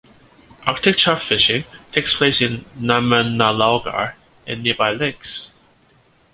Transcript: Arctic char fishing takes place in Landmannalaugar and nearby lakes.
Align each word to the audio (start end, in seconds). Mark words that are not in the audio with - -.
Arctic 0.65 0.97
char 0.97 1.19
fishing 1.19 1.63
takes 1.91 2.15
place 2.15 2.41
in 2.41 2.65
Landmannalaugar 2.79 4.15
and 4.47 4.63
nearby 4.63 4.93
lakes. 4.93 5.51